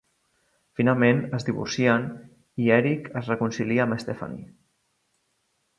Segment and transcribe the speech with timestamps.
[0.79, 2.07] Finalment es divorcien
[2.65, 4.49] i Eric es reconcilia amb Stephanie.